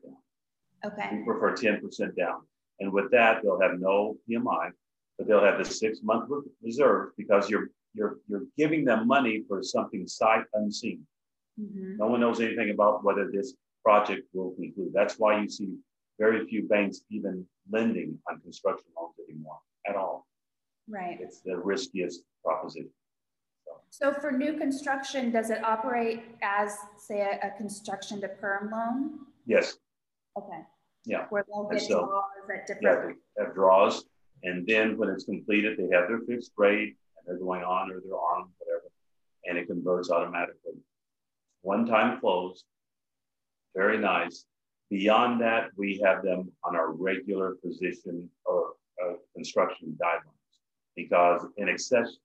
Okay. 0.85 1.09
We 1.11 1.23
prefer 1.23 1.55
10% 1.55 2.15
down. 2.15 2.41
And 2.79 2.91
with 2.91 3.11
that, 3.11 3.41
they'll 3.43 3.59
have 3.59 3.79
no 3.79 4.17
PMI, 4.29 4.71
but 5.17 5.27
they'll 5.27 5.43
have 5.43 5.57
the 5.57 5.65
six 5.65 5.99
month 6.03 6.29
reserve 6.63 7.09
because 7.17 7.49
you're, 7.49 7.69
you're, 7.93 8.17
you're 8.27 8.45
giving 8.57 8.85
them 8.85 9.07
money 9.07 9.43
for 9.47 9.63
something 9.63 10.07
sight 10.07 10.43
unseen. 10.53 11.05
Mm-hmm. 11.59 11.97
No 11.97 12.07
one 12.07 12.19
knows 12.19 12.39
anything 12.39 12.69
about 12.69 13.03
whether 13.03 13.29
this 13.31 13.53
project 13.83 14.27
will 14.33 14.51
conclude. 14.51 14.91
That's 14.93 15.15
why 15.15 15.41
you 15.41 15.49
see 15.49 15.75
very 16.19 16.45
few 16.47 16.67
banks 16.67 17.01
even 17.09 17.45
lending 17.71 18.19
on 18.29 18.39
construction 18.41 18.87
loans 18.99 19.15
anymore 19.29 19.57
at 19.87 19.95
all. 19.95 20.27
Right. 20.87 21.17
It's 21.19 21.41
the 21.41 21.57
riskiest 21.57 22.21
proposition. 22.43 22.89
So. 23.65 24.13
so 24.13 24.19
for 24.19 24.31
new 24.31 24.57
construction, 24.57 25.31
does 25.31 25.49
it 25.49 25.63
operate 25.63 26.23
as, 26.41 26.75
say, 26.97 27.21
a, 27.21 27.47
a 27.47 27.57
construction 27.57 28.21
to 28.21 28.27
perm 28.27 28.71
loan? 28.71 29.19
Yes. 29.45 29.77
Okay. 30.37 30.61
Yeah. 31.05 31.25
Where 31.29 31.45
they'll 31.47 31.69
get 31.69 31.81
so, 31.81 32.05
draws 32.05 32.23
at 32.53 32.67
different. 32.67 32.83
Yeah, 32.83 33.13
they 33.37 33.45
have 33.45 33.53
draws, 33.55 34.05
and 34.43 34.67
then 34.67 34.97
when 34.97 35.09
it's 35.09 35.23
completed, 35.23 35.77
they 35.77 35.95
have 35.95 36.07
their 36.07 36.19
fixed 36.27 36.51
rate, 36.57 36.95
they're 37.27 37.37
going 37.37 37.63
on 37.63 37.91
or 37.91 38.01
they're 38.03 38.15
on, 38.15 38.49
whatever, 38.57 38.89
and 39.45 39.57
it 39.57 39.67
converts 39.67 40.09
automatically 40.09 40.73
one-time 41.67 42.19
close, 42.21 42.63
very 43.75 43.97
nice. 43.97 44.45
Beyond 44.89 45.41
that, 45.41 45.69
we 45.75 46.01
have 46.03 46.23
them 46.23 46.49
on 46.63 46.77
our 46.77 46.93
regular 46.93 47.57
position 47.63 48.29
or 48.45 48.73
uh, 49.03 49.15
construction 49.35 49.97
guidelines 50.01 50.55
because 50.95 51.45
in 51.57 51.67
excess, 51.67 52.15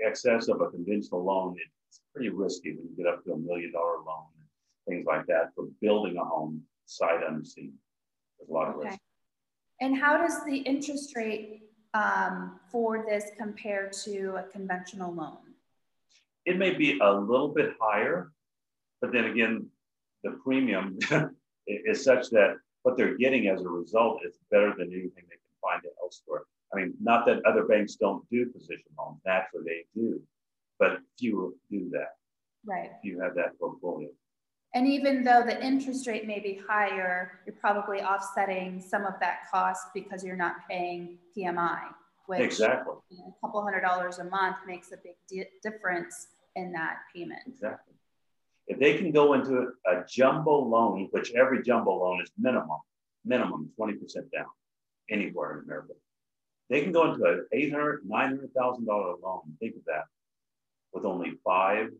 excess 0.00 0.46
of 0.48 0.60
a 0.60 0.70
conventional 0.70 1.24
loan, 1.24 1.56
it's 1.90 2.00
pretty 2.14 2.28
risky 2.28 2.76
when 2.76 2.86
you 2.86 2.96
get 2.96 3.12
up 3.12 3.24
to 3.24 3.32
a 3.32 3.36
million 3.36 3.72
dollar 3.72 3.96
loan 4.06 4.26
and 4.38 4.48
things 4.88 5.06
like 5.06 5.26
that 5.26 5.50
for 5.56 5.66
building 5.80 6.16
a 6.16 6.24
home 6.24 6.62
sight 6.86 7.20
unseen. 7.28 7.72
There's 8.38 8.48
a 8.48 8.52
lot 8.52 8.68
of 8.68 8.76
risk. 8.76 8.98
And 9.80 9.98
how 9.98 10.18
does 10.18 10.44
the 10.44 10.58
interest 10.58 11.16
rate 11.16 11.62
um, 11.94 12.60
for 12.70 13.04
this 13.08 13.30
compared 13.38 13.92
to 14.04 14.36
a 14.36 14.42
conventional 14.42 15.12
loan? 15.12 15.38
It 16.44 16.58
may 16.58 16.74
be 16.74 16.98
a 16.98 17.10
little 17.10 17.48
bit 17.48 17.72
higher 17.80 18.32
but 19.04 19.12
then 19.12 19.26
again, 19.26 19.66
the 20.22 20.30
premium 20.42 20.98
is 21.66 22.02
such 22.02 22.30
that 22.30 22.56
what 22.84 22.96
they're 22.96 23.18
getting 23.18 23.48
as 23.48 23.60
a 23.60 23.68
result 23.68 24.20
is 24.26 24.38
better 24.50 24.72
than 24.78 24.88
anything 24.88 25.24
they 25.28 25.36
can 25.36 25.54
find 25.60 25.84
it 25.84 25.92
elsewhere. 26.02 26.44
I 26.72 26.78
mean, 26.78 26.94
not 27.02 27.26
that 27.26 27.44
other 27.44 27.64
banks 27.64 27.96
don't 27.96 28.26
do 28.30 28.50
physician 28.50 28.90
loans, 28.98 29.20
naturally 29.26 29.64
they 29.66 30.00
do, 30.00 30.22
but 30.78 31.00
few 31.18 31.54
do 31.70 31.90
that. 31.90 32.16
Right. 32.64 32.92
If 32.96 33.04
You 33.04 33.20
have 33.20 33.34
that 33.34 33.58
portfolio. 33.58 34.08
And 34.74 34.88
even 34.88 35.22
though 35.22 35.42
the 35.44 35.64
interest 35.64 36.06
rate 36.08 36.26
may 36.26 36.40
be 36.40 36.60
higher, 36.68 37.38
you're 37.46 37.54
probably 37.60 38.02
offsetting 38.02 38.80
some 38.80 39.06
of 39.06 39.14
that 39.20 39.48
cost 39.50 39.86
because 39.94 40.24
you're 40.24 40.36
not 40.36 40.56
paying 40.68 41.18
PMI, 41.36 41.82
which 42.26 42.40
exactly. 42.40 42.94
You 43.08 43.18
know, 43.18 43.36
a 43.38 43.46
couple 43.46 43.62
hundred 43.62 43.82
dollars 43.82 44.18
a 44.18 44.24
month 44.24 44.56
makes 44.66 44.90
a 44.90 44.96
big 44.96 45.14
di 45.30 45.44
difference 45.62 46.26
in 46.56 46.72
that 46.72 46.98
payment. 47.14 47.42
Exactly. 47.46 47.94
If 48.66 48.80
they 48.80 48.98
can 48.98 49.12
go 49.12 49.34
into 49.34 49.74
a 49.86 50.04
jumbo 50.08 50.58
loan, 50.58 51.08
which 51.12 51.32
every 51.34 51.62
jumbo 51.62 51.92
loan 51.96 52.20
is 52.20 52.30
minimum, 52.36 52.80
minimum 53.24 53.70
20% 53.78 53.96
down 54.32 54.46
anywhere 55.08 55.58
in 55.58 55.64
America. 55.64 55.92
They 56.68 56.80
can 56.80 56.90
go 56.90 57.12
into 57.12 57.24
an 57.24 57.46
$800,000, 57.54 58.06
$900,000 58.08 59.22
loan. 59.22 59.40
Think 59.60 59.76
of 59.76 59.84
that 59.86 60.04
with 60.92 61.04
only 61.04 61.34
5% 61.46 61.90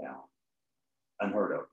down. 0.00 0.20
Unheard 1.20 1.52
of. 1.52 1.64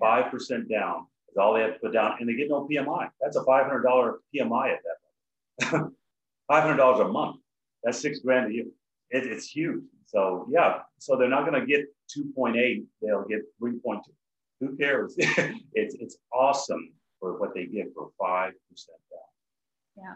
Five 0.00 0.30
percent 0.30 0.68
down 0.68 1.06
is 1.30 1.36
all 1.36 1.54
they 1.54 1.62
have 1.62 1.74
to 1.74 1.80
put 1.80 1.92
down, 1.92 2.16
and 2.20 2.28
they 2.28 2.34
get 2.34 2.48
no 2.48 2.68
PMI. 2.68 3.08
That's 3.20 3.36
a 3.36 3.44
five 3.44 3.66
hundred 3.66 3.82
dollar 3.82 4.18
PMI 4.34 4.74
at 4.74 4.80
that. 4.84 5.70
point. 5.70 5.92
five 6.48 6.62
hundred 6.62 6.76
dollars 6.76 7.00
a 7.00 7.08
month. 7.08 7.36
That's 7.82 8.00
six 8.00 8.20
grand 8.20 8.50
a 8.50 8.54
year. 8.54 8.66
It, 9.10 9.26
it's 9.26 9.48
huge. 9.48 9.82
So 10.06 10.46
yeah, 10.50 10.80
so 10.98 11.16
they're 11.16 11.28
not 11.28 11.46
going 11.48 11.60
to 11.60 11.66
get 11.66 11.86
two 12.08 12.32
point 12.34 12.56
eight. 12.56 12.84
They'll 13.02 13.24
get 13.24 13.40
three 13.58 13.78
point 13.78 14.02
two. 14.04 14.12
Who 14.60 14.76
cares? 14.76 15.14
it's 15.18 15.94
it's 15.94 16.18
awesome 16.32 16.92
for 17.20 17.38
what 17.38 17.54
they 17.54 17.66
get 17.66 17.92
for 17.94 18.10
five 18.18 18.52
percent 18.70 18.98
down. 19.10 20.04
Yeah. 20.04 20.14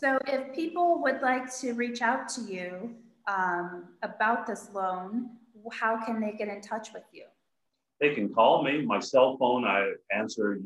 So 0.00 0.18
if 0.26 0.54
people 0.54 1.02
would 1.02 1.20
like 1.20 1.54
to 1.60 1.72
reach 1.74 2.00
out 2.00 2.28
to 2.30 2.40
you 2.42 2.94
um, 3.26 3.84
about 4.02 4.46
this 4.46 4.70
loan, 4.72 5.30
how 5.72 6.04
can 6.04 6.20
they 6.20 6.32
get 6.32 6.48
in 6.48 6.60
touch 6.60 6.92
with 6.92 7.04
you? 7.12 7.24
They 8.00 8.14
can 8.14 8.32
call 8.32 8.62
me. 8.62 8.82
My 8.82 9.00
cell 9.00 9.36
phone, 9.38 9.64
I 9.64 9.92
answer 10.12 10.60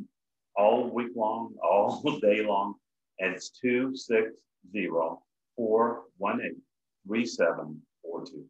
all 0.56 0.90
week 0.90 1.12
long, 1.14 1.54
all 1.62 2.02
day 2.20 2.42
long. 2.44 2.74
And 3.18 3.34
it's 3.34 3.50
260 3.50 4.88
418 5.56 6.62
3742. 7.06 8.44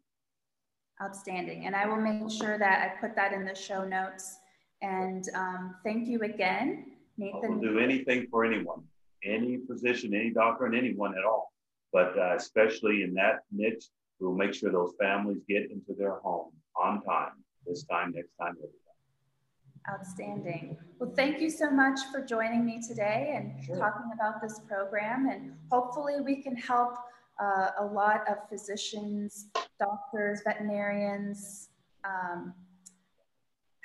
Outstanding. 1.03 1.67
And 1.67 1.75
I 1.75 1.87
will 1.87 1.97
make 1.97 2.31
sure 2.31 2.59
that 2.59 2.83
I 2.83 3.01
put 3.01 3.17
that 3.17 3.33
in 3.33 3.45
the 3.45 3.55
show 3.55 3.85
notes. 3.85 4.37
And 4.83 5.25
um, 5.35 5.77
thank 5.85 6.09
you 6.09 6.21
again, 6.21 6.93
Nathan. 7.19 7.41
I 7.45 7.49
will 7.49 7.61
do 7.61 7.79
anything 7.79 8.27
for 8.31 8.45
anyone, 8.45 8.83
any 9.25 9.59
physician, 9.67 10.15
any 10.15 10.31
doctor, 10.31 10.67
and 10.67 10.75
anyone 10.75 11.17
at 11.19 11.25
all. 11.25 11.53
But 11.93 12.17
uh, 12.19 12.37
especially 12.37 13.03
in 13.03 13.15
that 13.15 13.41
niche, 13.51 13.85
we'll 14.21 14.35
make 14.35 14.55
sure 14.55 14.71
those 14.71 14.93
families 15.01 15.39
get 15.49 15.71
into 15.71 15.95
their 15.99 16.17
home 16.17 16.53
on 16.77 17.03
time, 17.03 17.33
this 17.67 17.85
time, 17.85 18.13
next 18.15 18.33
time, 18.41 18.55
every 18.59 18.69
time. 18.69 19.99
Outstanding. 19.99 20.77
Well, 20.99 21.13
thank 21.17 21.41
you 21.41 21.49
so 21.49 21.71
much 21.71 21.99
for 22.13 22.21
joining 22.21 22.65
me 22.65 22.81
today 22.87 23.33
and 23.35 23.65
sure. 23.65 23.77
talking 23.77 24.11
about 24.15 24.43
this 24.43 24.61
program. 24.69 25.29
And 25.29 25.55
hopefully, 25.71 26.21
we 26.21 26.43
can 26.43 26.55
help 26.55 26.97
uh, 27.43 27.71
a 27.79 27.85
lot 27.85 28.29
of 28.29 28.37
physicians, 28.49 29.47
doctors, 29.79 30.43
veterinarians, 30.45 31.71
um, 32.05 32.53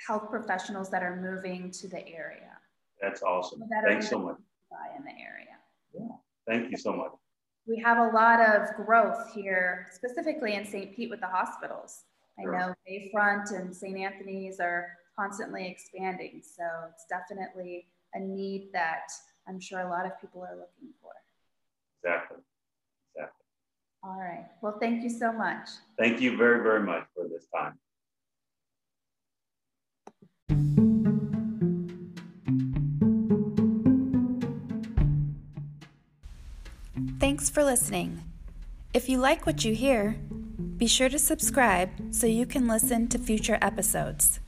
health 0.06 0.28
professionals 0.30 0.90
that 0.90 1.02
are 1.02 1.16
moving 1.16 1.70
to 1.70 1.88
the 1.88 2.06
area. 2.06 2.58
That's 3.00 3.22
awesome. 3.22 3.62
Thanks 3.84 4.08
so 4.10 4.18
much. 4.18 4.36
In 4.98 5.04
the 5.04 5.10
area. 5.10 5.56
Yeah. 5.94 6.16
Thank 6.46 6.70
you 6.70 6.76
so 6.76 6.92
much 6.92 7.12
we 7.66 7.78
have 7.78 7.98
a 7.98 8.14
lot 8.14 8.40
of 8.40 8.74
growth 8.76 9.32
here, 9.34 9.88
specifically 9.92 10.54
in 10.54 10.64
St. 10.64 10.94
Pete 10.94 11.10
with 11.10 11.20
the 11.20 11.26
hospitals. 11.26 12.04
Sure. 12.40 12.54
I 12.54 12.68
know 12.68 12.74
Bayfront 12.88 13.58
and 13.58 13.74
St. 13.74 13.96
Anthony's 13.96 14.60
are 14.60 14.88
constantly 15.18 15.66
expanding. 15.68 16.42
So 16.42 16.62
it's 16.90 17.06
definitely 17.08 17.86
a 18.14 18.20
need 18.20 18.68
that 18.72 19.08
I'm 19.48 19.60
sure 19.60 19.80
a 19.80 19.88
lot 19.88 20.06
of 20.06 20.20
people 20.20 20.42
are 20.42 20.54
looking 20.54 20.94
for. 21.02 21.12
Exactly. 22.02 22.38
Exactly. 23.14 23.44
All 24.04 24.18
right. 24.18 24.46
Well, 24.62 24.76
thank 24.80 25.02
you 25.02 25.10
so 25.10 25.32
much. 25.32 25.68
Thank 25.98 26.20
you 26.20 26.36
very, 26.36 26.62
very 26.62 26.80
much 26.80 27.04
for 27.14 27.26
this 27.28 27.46
time. 27.54 27.78
Thanks 37.36 37.50
for 37.50 37.64
listening. 37.64 38.22
If 38.94 39.10
you 39.10 39.18
like 39.18 39.44
what 39.44 39.62
you 39.62 39.74
hear, 39.74 40.16
be 40.78 40.86
sure 40.86 41.10
to 41.10 41.18
subscribe 41.18 41.90
so 42.10 42.26
you 42.26 42.46
can 42.46 42.66
listen 42.66 43.08
to 43.08 43.18
future 43.18 43.58
episodes. 43.60 44.40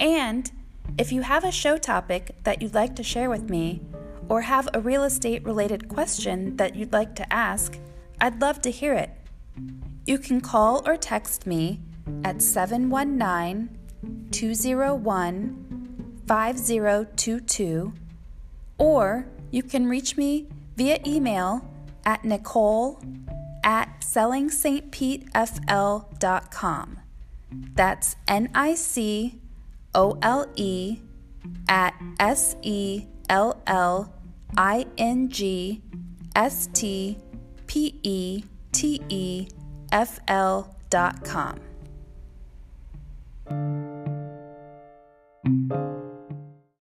And 0.00 0.50
if 0.98 1.12
you 1.12 1.22
have 1.22 1.44
a 1.44 1.52
show 1.52 1.78
topic 1.78 2.34
that 2.42 2.60
you'd 2.60 2.74
like 2.74 2.96
to 2.96 3.04
share 3.04 3.30
with 3.30 3.48
me, 3.48 3.82
or 4.28 4.40
have 4.40 4.68
a 4.74 4.80
real 4.80 5.04
estate 5.04 5.44
related 5.44 5.88
question 5.88 6.56
that 6.56 6.74
you'd 6.74 6.92
like 6.92 7.14
to 7.14 7.32
ask, 7.32 7.78
I'd 8.20 8.40
love 8.40 8.60
to 8.62 8.72
hear 8.72 8.94
it. 8.94 9.10
You 10.04 10.18
can 10.18 10.40
call 10.40 10.82
or 10.84 10.96
text 10.96 11.46
me 11.46 11.78
at 12.24 12.42
719 12.42 13.78
201 14.32 16.22
5022, 16.26 17.92
or 18.78 19.28
you 19.52 19.62
can 19.62 19.86
reach 19.86 20.16
me 20.16 20.48
via 20.76 20.98
email 21.06 21.68
at 22.04 22.24
Nicole 22.24 23.00
at 23.64 23.88
sellingstpetefl.com. 24.00 26.98
That's 27.74 28.16
N 28.26 28.48
I 28.54 28.74
C 28.74 29.38
O 29.94 30.18
L 30.22 30.46
E 30.56 30.98
at 31.68 31.94
S 32.18 32.56
E 32.62 33.04
L 33.28 33.62
L 33.66 34.10
I 34.56 34.86
N 34.98 35.28
G 35.28 35.82
S 36.34 36.68
T 36.72 37.18
P 37.66 38.00
E 38.02 38.42
T 38.72 39.02
E 39.08 39.46
F 39.90 40.20
L 40.28 40.74
dot 40.90 41.24
com. 41.24 41.58